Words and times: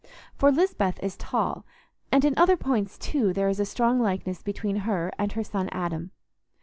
For 0.33 0.51
Lisbeth 0.51 0.99
is 1.03 1.15
tall, 1.15 1.63
and 2.11 2.25
in 2.25 2.33
other 2.35 2.57
points 2.57 2.97
too 2.97 3.33
there 3.33 3.49
is 3.49 3.59
a 3.59 3.65
strong 3.65 3.99
likeness 3.99 4.41
between 4.41 4.77
her 4.77 5.13
and 5.19 5.31
her 5.33 5.43
son 5.43 5.69
Adam. 5.69 6.09